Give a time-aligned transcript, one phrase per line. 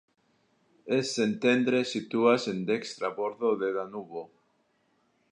[1.09, 4.25] Szentendre situas en dekstra bordo de Danubo.